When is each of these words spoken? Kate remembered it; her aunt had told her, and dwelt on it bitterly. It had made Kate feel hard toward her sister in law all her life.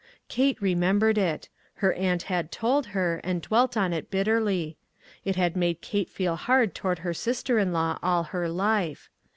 Kate 0.29 0.59
remembered 0.59 1.15
it; 1.15 1.47
her 1.75 1.93
aunt 1.93 2.23
had 2.23 2.51
told 2.51 2.87
her, 2.87 3.21
and 3.23 3.39
dwelt 3.43 3.77
on 3.77 3.93
it 3.93 4.09
bitterly. 4.09 4.75
It 5.23 5.35
had 5.35 5.55
made 5.55 5.81
Kate 5.81 6.09
feel 6.09 6.37
hard 6.37 6.73
toward 6.73 6.97
her 7.05 7.13
sister 7.13 7.59
in 7.59 7.71
law 7.71 7.99
all 8.01 8.23
her 8.23 8.49
life. 8.49 9.11